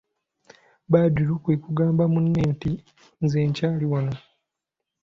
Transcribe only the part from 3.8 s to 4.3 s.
wanno"